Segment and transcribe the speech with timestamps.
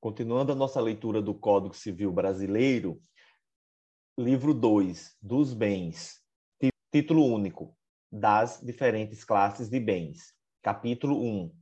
[0.00, 3.02] Continuando a nossa leitura do Código Civil Brasileiro,
[4.16, 6.20] livro 2, dos bens,
[6.92, 7.76] título único,
[8.08, 10.32] das diferentes classes de bens.
[10.62, 11.52] Capítulo 1,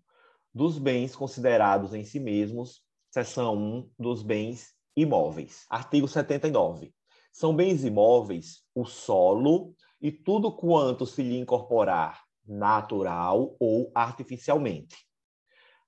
[0.53, 5.65] dos bens considerados em si mesmos, seção 1, dos bens imóveis.
[5.71, 6.95] Artigo 79.
[7.33, 14.95] São bens imóveis o solo e tudo quanto se lhe incorporar natural ou artificialmente.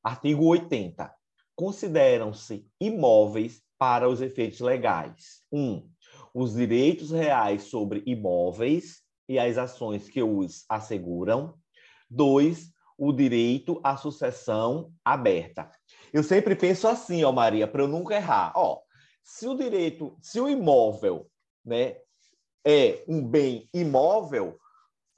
[0.02, 1.17] Artigo 80
[1.58, 5.42] consideram-se imóveis para os efeitos legais.
[5.50, 5.58] 1.
[5.60, 5.90] Um,
[6.32, 11.58] os direitos reais sobre imóveis e as ações que os asseguram.
[12.08, 12.70] 2.
[12.96, 15.68] O direito à sucessão aberta.
[16.12, 18.52] Eu sempre penso assim, ó Maria, para eu nunca errar.
[18.54, 18.80] Ó,
[19.24, 21.28] se o direito, se o imóvel,
[21.64, 21.96] né,
[22.64, 24.56] é um bem imóvel,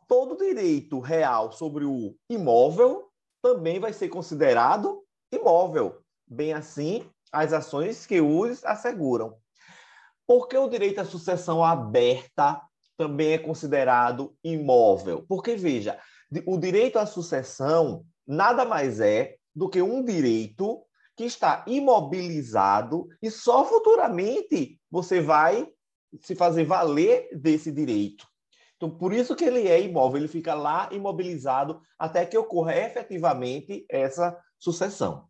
[0.08, 3.10] todo direito real sobre o imóvel
[3.42, 5.99] também vai ser considerado imóvel
[6.30, 9.36] bem assim as ações que os asseguram.
[10.26, 12.60] Porque o direito à sucessão aberta
[12.96, 15.24] também é considerado imóvel?
[15.28, 15.98] Porque, veja,
[16.46, 20.84] o direito à sucessão nada mais é do que um direito
[21.16, 25.66] que está imobilizado e só futuramente você vai
[26.20, 28.26] se fazer valer desse direito.
[28.76, 33.84] Então, por isso que ele é imóvel, ele fica lá imobilizado até que ocorra efetivamente
[33.88, 35.29] essa sucessão.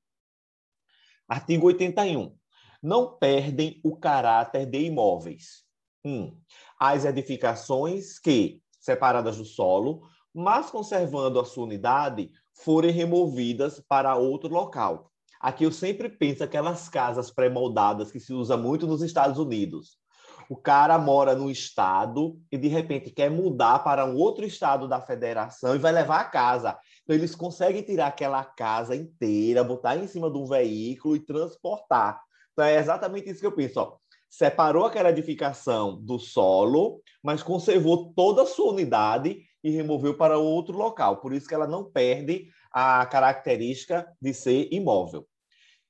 [1.30, 2.34] Artigo 81.
[2.82, 5.62] Não perdem o caráter de imóveis.
[6.04, 6.10] 1.
[6.10, 6.36] Um,
[6.76, 10.02] as edificações que, separadas do solo,
[10.34, 15.12] mas conservando a sua unidade, forem removidas para outro local.
[15.40, 20.00] Aqui eu sempre penso aquelas casas pré-moldadas que se usa muito nos Estados Unidos.
[20.48, 25.00] O cara mora no estado e de repente quer mudar para um outro estado da
[25.00, 26.76] federação e vai levar a casa.
[27.10, 32.22] Então, eles conseguem tirar aquela casa inteira, botar em cima de um veículo e transportar.
[32.52, 33.80] Então, é exatamente isso que eu penso.
[33.80, 33.96] Ó.
[34.28, 40.78] Separou aquela edificação do solo, mas conservou toda a sua unidade e removeu para outro
[40.78, 41.16] local.
[41.16, 45.26] Por isso que ela não perde a característica de ser imóvel.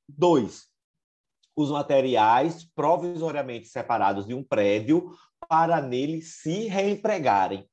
[0.09, 0.69] Dois,
[1.55, 5.11] os materiais provisoriamente separados de um prédio
[5.47, 7.69] para nele se reempregarem.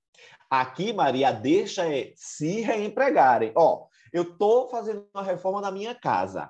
[0.49, 3.51] Aqui, Maria, deixa é se reempregarem.
[3.55, 6.49] Ó, eu estou fazendo uma reforma na minha casa.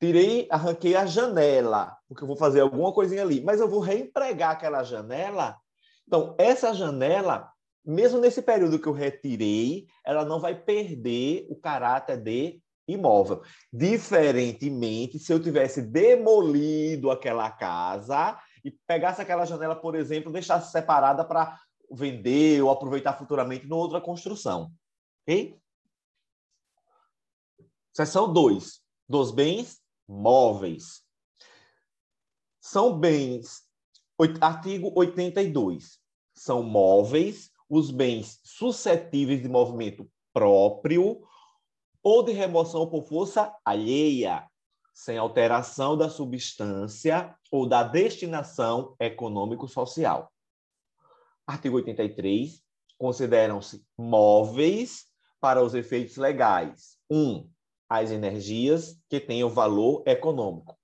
[0.00, 4.50] Tirei, arranquei a janela, porque eu vou fazer alguma coisinha ali, mas eu vou reempregar
[4.50, 5.56] aquela janela.
[6.06, 7.48] Então, essa janela,
[7.84, 13.42] mesmo nesse período que eu retirei, ela não vai perder o caráter de imóvel.
[13.72, 21.24] Diferentemente, se eu tivesse demolido aquela casa e pegasse aquela janela, por exemplo, deixasse separada
[21.24, 21.58] para
[21.90, 24.72] vender ou aproveitar futuramente em outra construção.
[25.22, 25.58] Ok?
[27.92, 28.82] Seção 2.
[29.08, 31.02] Dos bens móveis.
[32.60, 33.62] São bens.
[34.40, 36.00] Artigo 82.
[36.34, 41.22] São móveis os bens suscetíveis de movimento próprio
[42.02, 44.46] ou de remoção por força alheia,
[44.92, 50.30] sem alteração da substância ou da destinação econômico-social.
[51.46, 52.62] Artigo 83.
[52.98, 55.04] Consideram-se móveis
[55.40, 56.96] para os efeitos legais.
[57.10, 57.48] Um,
[57.88, 60.76] as energias que tenham valor econômico.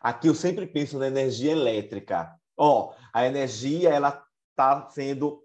[0.00, 2.34] Aqui eu sempre penso na energia elétrica.
[2.56, 5.42] Ó, oh, a energia ela está sendo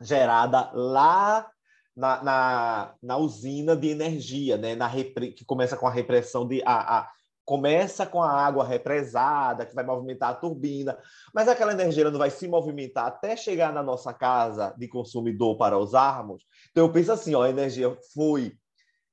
[0.00, 1.50] gerada lá
[1.96, 4.74] na, na, na, usina de energia, né?
[4.74, 5.32] na repre...
[5.32, 7.10] que começa com a repressão de a, a,
[7.48, 10.98] começa com a água represada, que vai movimentar a turbina,
[11.32, 15.78] mas aquela energia não vai se movimentar até chegar na nossa casa de consumidor para
[15.78, 16.44] usarmos.
[16.70, 18.52] Então eu penso assim, ó, a energia foi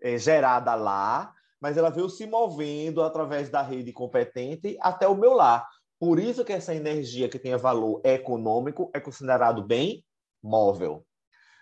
[0.01, 5.31] é, gerada lá, mas ela veio se movendo através da rede competente até o meu
[5.31, 5.65] lar.
[5.97, 10.03] Por isso que essa energia que tenha valor econômico é considerado bem
[10.43, 11.05] móvel.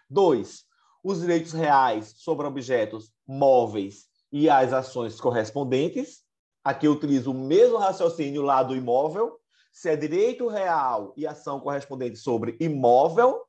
[0.09, 0.63] Dois,
[1.03, 6.22] os direitos reais sobre objetos móveis e as ações correspondentes.
[6.63, 9.39] Aqui eu utilizo o mesmo raciocínio lá do imóvel.
[9.71, 13.43] Se é direito real e ação correspondente sobre imóvel,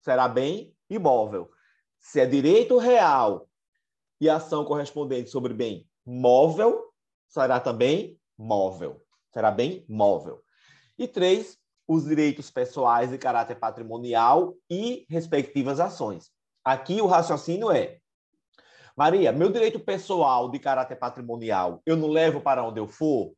[0.00, 1.50] será bem imóvel.
[2.00, 3.48] Se é direito real
[4.20, 6.92] e ação correspondente sobre bem móvel,
[7.28, 9.00] será também móvel.
[9.32, 10.42] Será bem móvel.
[10.98, 16.30] E três, os direitos pessoais de caráter patrimonial e respectivas ações.
[16.64, 18.01] Aqui o raciocínio é:
[18.96, 23.32] Maria, meu direito pessoal de caráter patrimonial, eu não levo para onde eu for?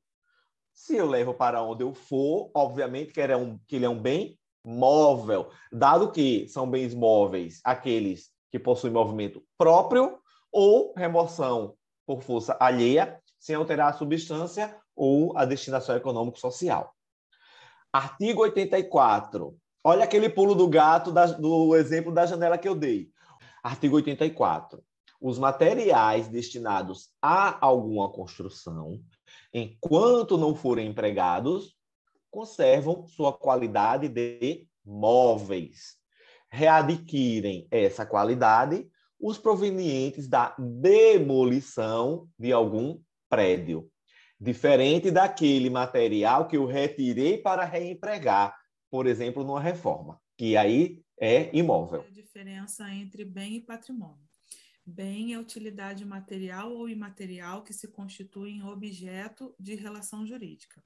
[0.73, 3.89] Se eu levo para onde eu for, obviamente que ele é um, que ele é
[3.89, 10.19] um bem móvel, dado que são bens móveis aqueles que possuem movimento próprio
[10.51, 11.75] ou remoção
[12.07, 16.93] por força alheia, sem alterar a substância ou a destinação econômico-social.
[17.93, 19.57] Artigo 84.
[19.85, 23.11] Olha aquele pulo do gato da, do exemplo da janela que eu dei.
[23.63, 24.83] Artigo 84.
[25.27, 29.03] Os materiais destinados a alguma construção,
[29.55, 31.75] enquanto não forem empregados,
[32.31, 35.97] conservam sua qualidade de móveis.
[36.51, 38.87] Readquirem essa qualidade
[39.19, 43.91] os provenientes da demolição de algum prédio,
[44.39, 48.55] diferente daquele material que eu retirei para reempregar,
[48.91, 52.05] por exemplo, numa reforma, que aí é imóvel.
[52.07, 54.34] A diferença entre bem e patrimônio.
[54.87, 60.85] Bem é utilidade material ou imaterial que se constitui em objeto de relação jurídica.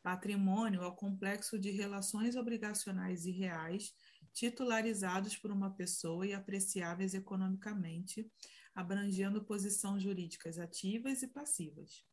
[0.00, 3.92] Patrimônio é o complexo de relações obrigacionais e reais
[4.32, 8.30] titularizados por uma pessoa e apreciáveis economicamente,
[8.74, 12.04] abrangendo posições jurídicas ativas e passivas.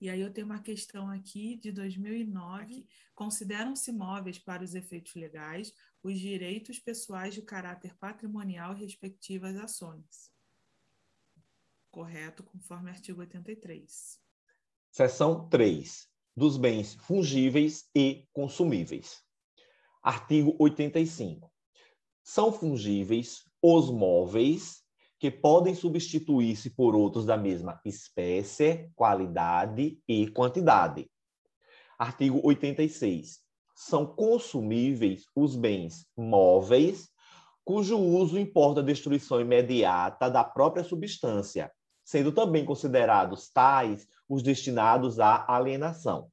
[0.00, 2.86] E aí eu tenho uma questão aqui de 2009.
[3.14, 10.32] Consideram-se móveis para os efeitos legais os direitos pessoais de caráter patrimonial respectivas ações.
[11.90, 14.18] Correto, conforme artigo 83.
[14.90, 16.08] Seção 3.
[16.34, 19.22] Dos bens fungíveis e consumíveis.
[20.02, 21.52] Artigo 85.
[22.22, 24.79] São fungíveis os móveis
[25.20, 31.10] que podem substituir-se por outros da mesma espécie, qualidade e quantidade.
[31.98, 33.40] Artigo 86.
[33.76, 37.10] São consumíveis os bens móveis
[37.62, 41.70] cujo uso importa a destruição imediata da própria substância,
[42.02, 46.28] sendo também considerados tais os destinados à alienação.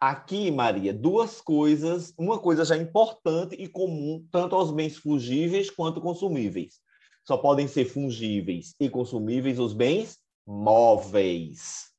[0.00, 6.00] Aqui, Maria, duas coisas, uma coisa já importante e comum tanto aos bens fungíveis quanto
[6.00, 6.81] consumíveis.
[7.24, 11.90] Só podem ser fungíveis e consumíveis os bens móveis,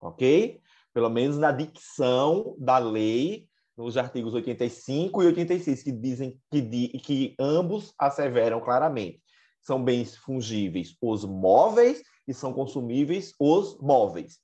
[0.00, 0.60] ok?
[0.92, 3.46] Pelo menos na dicção da lei,
[3.76, 9.22] nos artigos 85 e 86, que dizem que, que ambos asseveram claramente.
[9.62, 14.38] São bens fungíveis os móveis e são consumíveis os móveis.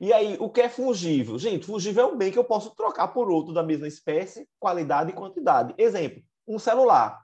[0.00, 1.38] E aí, o que é fungível?
[1.38, 5.10] Gente, fungível é um bem que eu posso trocar por outro da mesma espécie, qualidade
[5.10, 5.74] e quantidade.
[5.78, 7.21] Exemplo, um celular.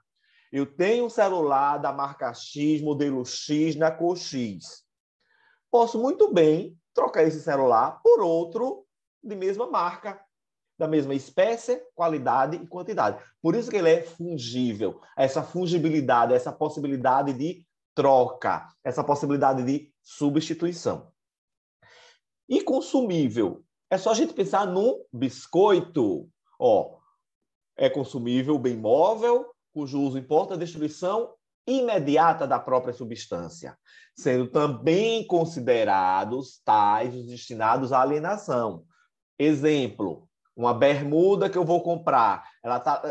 [0.51, 4.83] Eu tenho um celular da marca X, modelo X, na cor X.
[5.71, 8.85] Posso muito bem trocar esse celular por outro
[9.23, 10.19] de mesma marca,
[10.77, 13.23] da mesma espécie, qualidade e quantidade.
[13.41, 14.99] Por isso que ele é fungível.
[15.15, 17.63] Essa fungibilidade, essa possibilidade de
[17.93, 21.11] troca, essa possibilidade de substituição.
[22.47, 23.63] E consumível?
[23.91, 26.27] É só a gente pensar num biscoito.
[26.59, 26.97] Ó,
[27.77, 31.33] é consumível bem móvel, cujo uso importa a destruição
[31.67, 33.77] imediata da própria substância,
[34.15, 38.83] sendo também considerados tais os destinados à alienação.
[39.37, 43.01] Exemplo, uma bermuda que eu vou comprar, ela tá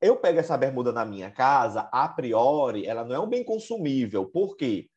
[0.00, 4.26] eu pego essa bermuda na minha casa, a priori, ela não é um bem consumível.
[4.26, 4.88] Por quê?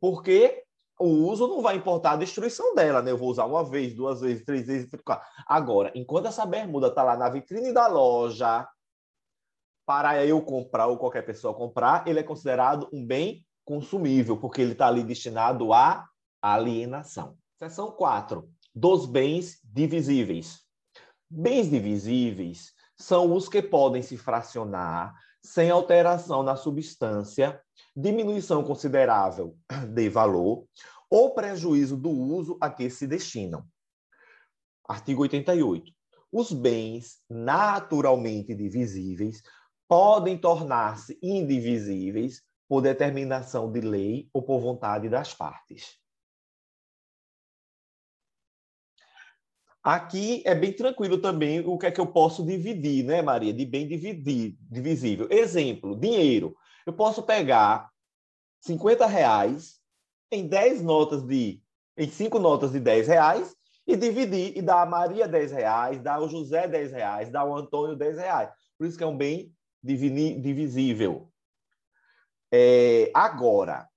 [0.00, 0.64] Porque
[0.98, 3.12] o uso não vai importar a destruição dela, né?
[3.12, 5.24] Eu vou usar uma vez, duas vezes, três vezes, quatro.
[5.46, 8.66] Agora, enquanto essa bermuda está lá na vitrine da loja,
[9.88, 14.72] para eu comprar ou qualquer pessoa comprar, ele é considerado um bem consumível, porque ele
[14.72, 16.06] está ali destinado à
[16.42, 17.38] alienação.
[17.58, 18.46] Seção 4.
[18.74, 20.60] Dos bens divisíveis.
[21.30, 27.58] Bens divisíveis são os que podem se fracionar sem alteração na substância
[27.96, 29.56] diminuição considerável
[29.94, 30.66] de valor
[31.08, 33.64] ou prejuízo do uso a que se destinam.
[34.86, 35.90] Artigo 88.
[36.30, 39.40] Os bens naturalmente divisíveis
[39.88, 45.98] podem tornar-se indivisíveis por determinação de lei ou por vontade das partes.
[49.82, 53.54] Aqui é bem tranquilo também o que é que eu posso dividir, né, Maria?
[53.54, 55.26] De bem dividir, divisível.
[55.30, 56.54] Exemplo, dinheiro.
[56.84, 57.88] Eu posso pegar
[58.60, 59.80] 50 reais
[60.30, 61.62] em 10 notas de
[61.96, 66.16] em cinco notas de 10 reais e dividir e dar a Maria 10 reais, dar
[66.16, 68.50] ao José 10 reais, dar ao Antônio 10 reais.
[68.76, 69.52] Por isso que é um bem
[69.82, 71.30] divisível.
[72.52, 73.88] É, agora,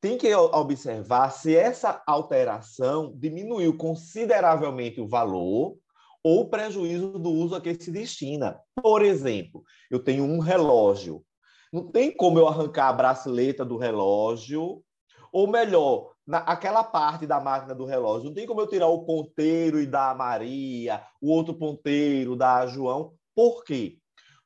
[0.00, 5.76] tem que observar se essa alteração diminuiu consideravelmente o valor
[6.24, 8.58] ou prejuízo do uso a que se destina.
[8.80, 11.24] Por exemplo, eu tenho um relógio
[11.72, 14.84] não tem como eu arrancar a braceleta do relógio,
[15.32, 19.80] ou melhor, naquela parte da máquina do relógio, não tem como eu tirar o ponteiro
[19.80, 23.14] e dar a Maria, o outro ponteiro dar a João.
[23.34, 23.96] Por quê?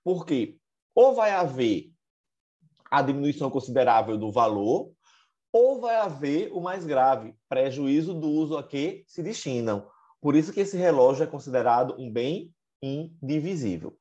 [0.04, 0.56] Porque
[0.96, 1.92] ou vai haver
[2.90, 4.90] a diminuição considerável do valor,
[5.52, 9.86] ou vai haver o mais grave, prejuízo do uso a que se destinam.
[10.20, 12.50] Por isso que esse relógio é considerado um bem
[12.82, 13.96] indivisível.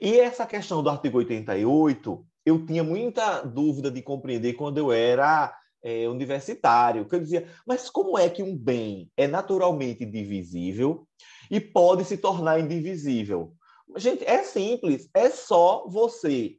[0.00, 5.52] E essa questão do artigo 88, eu tinha muita dúvida de compreender quando eu era
[5.82, 11.06] é, universitário, que eu dizia, mas como é que um bem é naturalmente divisível
[11.50, 13.55] e pode se tornar indivisível?
[13.96, 16.56] Gente, é simples, é só você,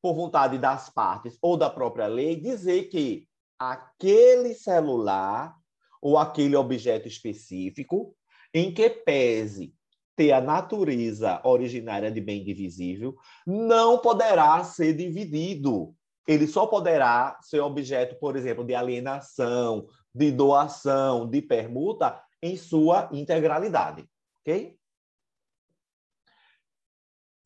[0.00, 5.54] por vontade das partes ou da própria lei, dizer que aquele celular
[6.00, 8.16] ou aquele objeto específico
[8.54, 9.74] em que pese
[10.16, 15.94] ter a natureza originária de bem divisível, não poderá ser dividido.
[16.26, 23.08] Ele só poderá ser objeto, por exemplo, de alienação, de doação, de permuta em sua
[23.12, 24.04] integralidade.
[24.40, 24.79] Ok?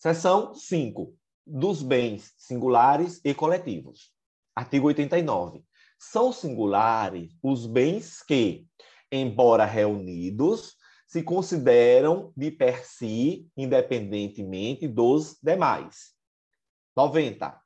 [0.04, 1.16] Seção 5.
[1.46, 4.12] Dos bens singulares e coletivos.
[4.54, 5.64] Artigo 89.
[5.98, 8.66] São singulares os bens que,
[9.10, 16.12] embora reunidos, se consideram de per si, independentemente dos demais.
[16.94, 17.58] 90.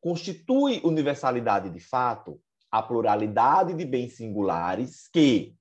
[0.00, 2.40] Constitui universalidade de fato
[2.72, 5.54] a pluralidade de bens singulares que,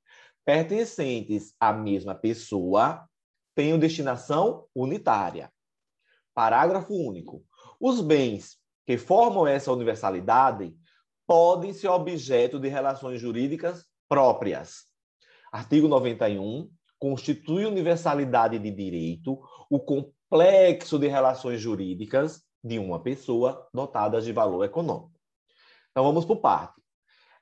[0.44, 3.08] pertencentes à mesma pessoa,
[3.54, 5.54] tenham destinação unitária.
[6.34, 7.44] Parágrafo único.
[7.80, 10.76] Os bens que formam essa universalidade
[11.26, 14.86] podem ser objeto de relações jurídicas próprias.
[15.52, 16.70] Artigo 91.
[17.00, 24.64] Constitui universalidade de direito o complexo de relações jurídicas de uma pessoa dotadas de valor
[24.64, 25.20] econômico.
[25.92, 26.82] Então vamos por parte.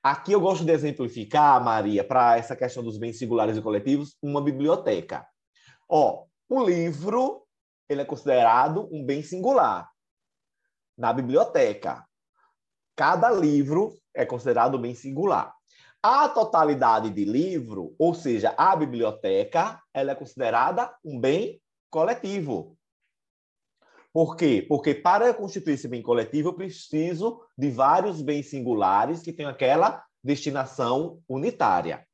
[0.04, 4.42] Aqui eu gosto de exemplificar, Maria, para essa questão dos bens singulares e coletivos, uma
[4.42, 5.28] biblioteca.
[5.88, 7.41] Ó, o livro
[7.92, 9.92] ele é considerado um bem singular
[10.98, 12.06] na biblioteca.
[12.96, 15.54] Cada livro é considerado bem singular.
[16.02, 22.78] A totalidade de livro, ou seja, a biblioteca, ela é considerada um bem coletivo.
[24.14, 24.66] Por quê?
[24.68, 30.04] Porque para constituir esse bem coletivo, eu preciso de vários bens singulares que tenham aquela
[30.24, 32.06] destinação unitária.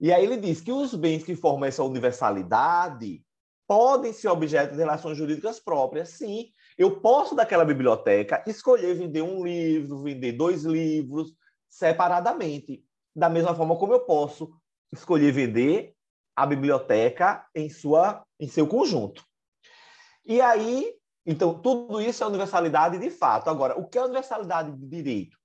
[0.00, 3.22] E aí ele diz que os bens que formam essa universalidade
[3.66, 6.50] podem ser objeto de relações jurídicas próprias, sim.
[6.76, 11.34] Eu posso, daquela biblioteca, escolher vender um livro, vender dois livros,
[11.68, 12.84] separadamente.
[13.14, 14.52] Da mesma forma como eu posso
[14.92, 15.94] escolher vender
[16.34, 19.24] a biblioteca em, sua, em seu conjunto.
[20.24, 20.92] E aí,
[21.26, 23.48] então, tudo isso é universalidade de fato.
[23.48, 25.36] Agora, o que é universalidade de direito?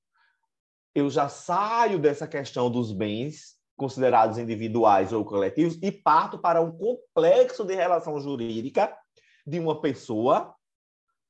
[0.94, 6.76] Eu já saio dessa questão dos bens considerados individuais ou coletivos e parto para um
[6.76, 8.98] complexo de relação jurídica
[9.46, 10.54] de uma pessoa,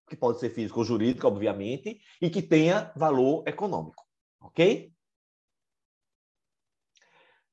[0.10, 4.04] que pode ser física ou jurídica, obviamente, e que tenha valor econômico.
[4.39, 4.92] Ok?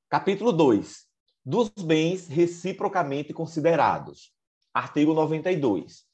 [0.09, 1.07] Capítulo 2.
[1.45, 4.33] Dos bens reciprocamente considerados.
[4.73, 6.05] Artigo 92.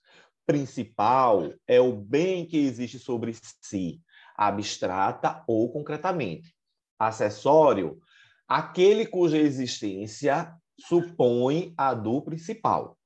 [0.47, 4.01] Principal é o bem que existe sobre si,
[4.35, 6.53] abstrata ou concretamente.
[6.99, 8.01] Acessório
[8.51, 12.99] aquele cuja existência supõe a do principal.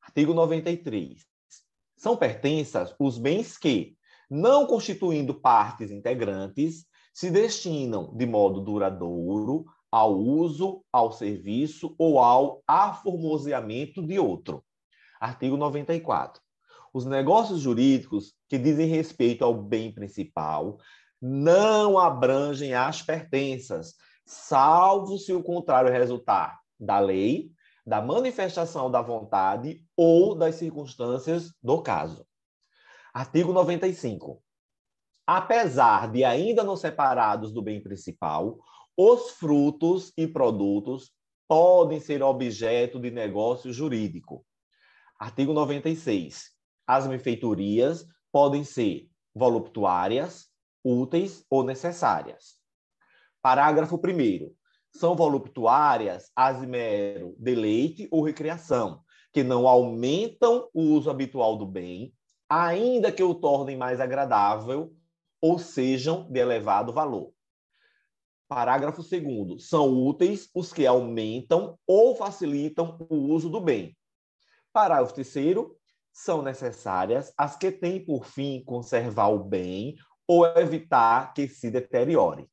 [0.00, 1.26] Artigo 93.
[1.96, 3.96] São pertenças os bens que,
[4.30, 12.62] não constituindo partes integrantes, se destinam de modo duradouro ao uso, ao serviço ou ao
[12.64, 14.64] aformoseamento de outro.
[15.20, 16.40] Artigo 94.
[16.94, 20.78] Os negócios jurídicos que dizem respeito ao bem principal
[21.20, 23.96] não abrangem as pertenças,
[24.28, 27.50] salvo se o contrário resultar da lei,
[27.84, 32.26] da manifestação da vontade ou das circunstâncias do caso.
[33.12, 34.42] Artigo 95.
[35.26, 38.58] Apesar de ainda não separados do bem principal,
[38.94, 41.10] os frutos e produtos
[41.48, 44.44] podem ser objeto de negócio jurídico.
[45.18, 46.50] Artigo 96.
[46.86, 50.48] As benfeitorias podem ser voluptuárias,
[50.84, 52.57] úteis ou necessárias.
[53.40, 54.52] Parágrafo 1
[54.90, 59.02] São voluptuárias as mero deleite ou recreação,
[59.32, 62.12] que não aumentam o uso habitual do bem,
[62.48, 64.92] ainda que o tornem mais agradável
[65.40, 67.32] ou sejam de elevado valor.
[68.48, 73.96] Parágrafo 2 São úteis os que aumentam ou facilitam o uso do bem.
[74.72, 75.28] Parágrafo 3
[76.12, 79.94] São necessárias as que têm por fim conservar o bem
[80.26, 82.50] ou evitar que se deteriore.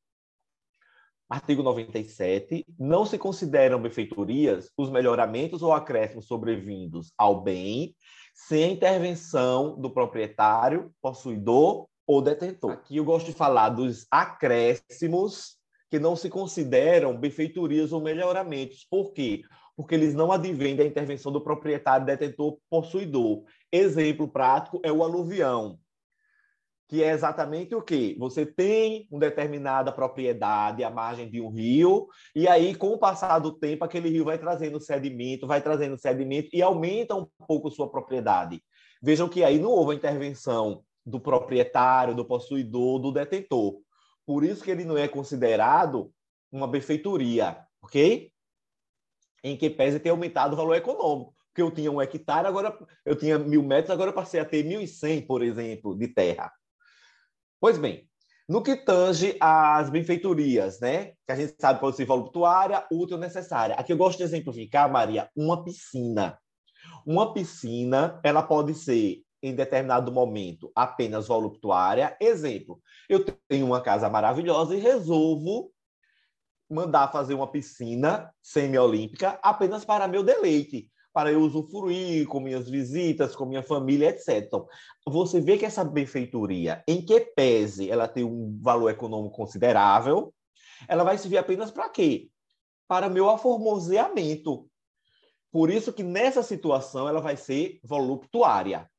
[1.30, 2.66] Artigo 97.
[2.78, 7.96] Não se consideram benfeitorias os melhoramentos ou acréscimos sobrevindos ao bem
[8.36, 12.72] sem a intervenção do proprietário, possuidor o detentor.
[12.72, 15.58] Aqui eu gosto de falar dos acréscimos
[15.90, 18.86] que não se consideram benfeitorias ou melhoramentos.
[18.90, 19.42] Por quê?
[19.76, 23.44] Porque eles não advêm da intervenção do proprietário, detentor, possuidor.
[23.72, 25.80] Exemplo prático é o aluvião,
[26.88, 28.16] que é exatamente o quê?
[28.20, 33.40] Você tem uma determinada propriedade à margem de um rio, e aí, com o passar
[33.40, 37.90] do tempo, aquele rio vai trazendo sedimento, vai trazendo sedimento e aumenta um pouco sua
[37.90, 38.64] propriedade.
[39.02, 43.80] Vejam que aí não houve a intervenção do proprietário, do possuidor, do detentor.
[44.26, 46.12] Por isso que ele não é considerado
[46.52, 48.32] uma benfeitoria, ok?
[49.44, 51.36] Em que pese ter aumentado o valor econômico.
[51.48, 54.64] Porque eu tinha um hectare, agora eu tinha mil metros, agora eu passei a ter
[54.64, 56.52] mil e cem, por exemplo, de terra.
[57.66, 58.08] Pois bem,
[58.48, 61.14] no que tange às benfeitorias, né?
[61.26, 63.74] Que a gente sabe pode ser voluptuária, útil, necessária.
[63.74, 66.38] Aqui eu gosto de exemplificar, Maria, uma piscina.
[67.04, 72.16] Uma piscina, ela pode ser em determinado momento apenas voluptuária.
[72.22, 72.80] Exemplo,
[73.10, 75.72] eu tenho uma casa maravilhosa e resolvo
[76.70, 83.38] mandar fazer uma piscina semiolímpica apenas para meu deleite, para eu usufruir com minhas visitas,
[83.38, 84.46] com minha família, etc.
[84.46, 84.68] Então,
[85.08, 90.34] você vê que essa benfeitoria, em que pese ela tem um valor econômico considerável,
[90.90, 92.30] ela vai servir apenas para quê?
[92.86, 94.70] Para meu aformoseamento.
[95.54, 98.92] Por isso que nessa situação ela vai ser voluptuária.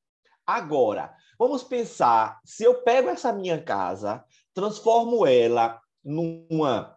[0.47, 6.97] Agora, vamos pensar, se eu pego essa minha casa, transformo ela numa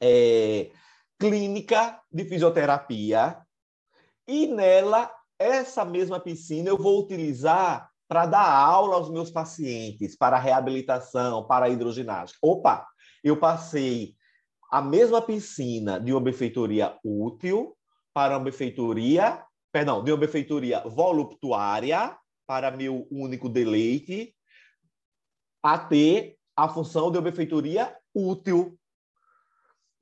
[0.00, 0.70] é,
[1.18, 3.43] clínica de fisioterapia
[4.26, 10.38] e nela, essa mesma piscina eu vou utilizar para dar aula aos meus pacientes, para
[10.38, 12.38] reabilitação, para hidroginástica.
[12.42, 12.86] Opa,
[13.22, 14.14] eu passei
[14.70, 17.76] a mesma piscina de uma benfeitoria útil
[18.12, 22.16] para uma benfeitoria, perdão, de uma benfeitoria voluptuária
[22.46, 24.34] para meu único deleite,
[25.62, 28.78] a ter a função de uma benfeitoria útil.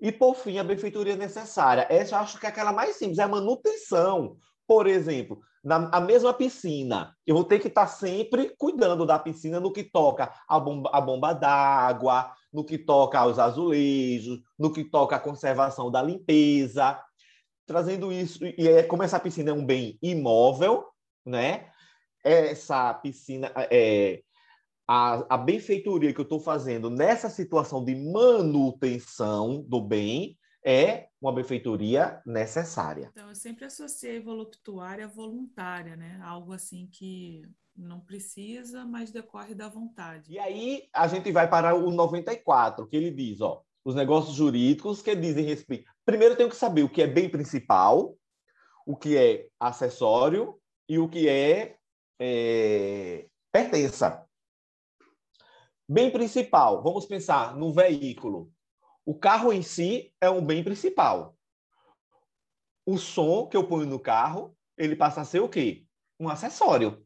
[0.02, 1.86] E, por fim, a benfeitoria necessária.
[1.88, 4.36] Essa eu acho que é aquela mais simples, é a manutenção.
[4.66, 9.60] Por exemplo, na a mesma piscina, eu vou ter que estar sempre cuidando da piscina
[9.60, 15.14] no que toca a bomba, bomba d'água, no que toca aos azulejos, no que toca
[15.14, 17.00] a conservação da limpeza,
[17.64, 18.44] trazendo isso.
[18.44, 20.84] E é, como essa piscina é um bem imóvel,
[21.24, 21.70] né?
[22.24, 24.22] essa piscina, é,
[24.92, 31.32] a, a benfeitoria que eu estou fazendo nessa situação de manutenção do bem é uma
[31.32, 33.08] benfeitoria necessária.
[33.10, 36.20] Então, eu sempre associei voluptuária voluntária, né?
[36.22, 37.40] Algo assim que
[37.74, 40.30] não precisa, mas decorre da vontade.
[40.30, 45.00] E aí a gente vai para o 94, que ele diz, ó, os negócios jurídicos
[45.00, 45.90] que dizem respeito.
[46.04, 48.14] Primeiro eu tenho que saber o que é bem principal,
[48.86, 51.76] o que é acessório e o que é
[52.20, 54.28] é, pertença.
[55.88, 58.50] Bem principal, vamos pensar no veículo.
[59.04, 61.36] O carro em si é um bem principal.
[62.86, 65.84] O som que eu ponho no carro, ele passa a ser o quê?
[66.18, 67.04] Um acessório.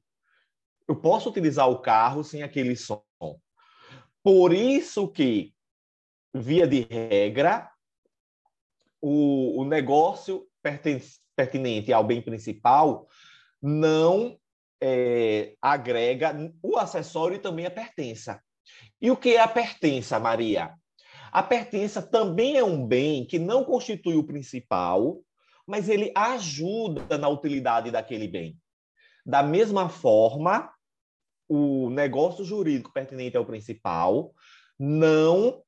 [0.86, 3.02] Eu posso utilizar o carro sem aquele som.
[4.22, 5.54] Por isso que,
[6.34, 7.70] via de regra,
[9.00, 10.46] o, o negócio
[11.34, 13.08] pertinente ao bem principal
[13.62, 14.38] não
[14.80, 18.42] é, agrega o acessório e também a pertença.
[19.00, 20.74] E o que é a pertença, Maria?
[21.32, 25.20] A pertença também é um bem que não constitui o principal,
[25.66, 28.56] mas ele ajuda na utilidade daquele bem.
[29.24, 30.70] Da mesma forma,
[31.48, 34.32] o negócio jurídico pertinente ao principal
[34.78, 35.62] não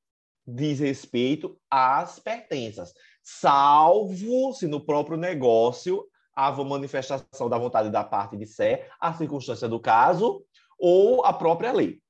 [0.47, 8.37] diz respeito às pertenças, salvo se no próprio negócio a manifestação da vontade da parte
[8.37, 10.43] de sé, a circunstância do caso
[10.79, 12.01] ou a própria lei.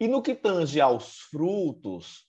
[0.00, 2.26] E no que tange aos frutos,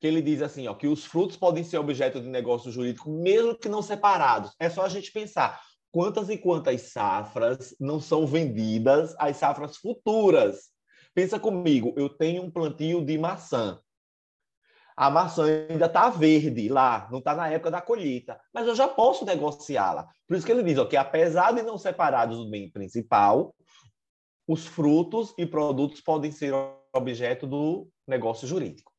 [0.00, 3.58] que ele diz assim, ó, que os frutos podem ser objeto de negócio jurídico, mesmo
[3.58, 4.54] que não separados.
[4.58, 10.70] É só a gente pensar quantas e quantas safras não são vendidas às safras futuras.
[11.14, 13.78] Pensa comigo, eu tenho um plantio de maçã
[15.00, 18.86] a maçã ainda está verde lá, não está na época da colheita, mas eu já
[18.86, 20.06] posso negociá-la.
[20.28, 23.54] Por isso que ele diz ó, que, apesar de não separados do bem principal,
[24.46, 26.52] os frutos e produtos podem ser
[26.92, 28.89] objeto do negócio jurídico.